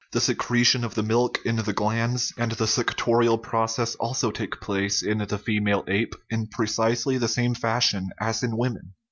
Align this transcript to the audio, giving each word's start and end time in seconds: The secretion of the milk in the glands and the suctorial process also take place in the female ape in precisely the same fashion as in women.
The 0.13 0.19
secretion 0.19 0.83
of 0.83 0.95
the 0.95 1.03
milk 1.03 1.37
in 1.45 1.57
the 1.57 1.73
glands 1.73 2.33
and 2.35 2.51
the 2.53 2.65
suctorial 2.65 3.39
process 3.39 3.93
also 3.99 4.31
take 4.31 4.59
place 4.59 5.03
in 5.03 5.19
the 5.19 5.37
female 5.37 5.83
ape 5.87 6.15
in 6.31 6.47
precisely 6.47 7.19
the 7.19 7.27
same 7.27 7.53
fashion 7.53 8.09
as 8.19 8.41
in 8.41 8.57
women. 8.57 8.95